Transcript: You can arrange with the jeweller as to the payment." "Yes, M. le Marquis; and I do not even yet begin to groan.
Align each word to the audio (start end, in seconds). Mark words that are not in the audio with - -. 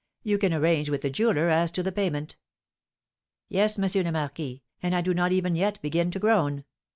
You 0.23 0.39
can 0.39 0.51
arrange 0.51 0.89
with 0.89 1.01
the 1.01 1.11
jeweller 1.11 1.49
as 1.51 1.69
to 1.73 1.83
the 1.83 1.91
payment." 1.91 2.35
"Yes, 3.49 3.77
M. 3.77 4.03
le 4.03 4.11
Marquis; 4.11 4.63
and 4.81 4.95
I 4.95 5.01
do 5.01 5.13
not 5.13 5.31
even 5.31 5.55
yet 5.55 5.79
begin 5.83 6.09
to 6.09 6.17
groan. 6.17 6.65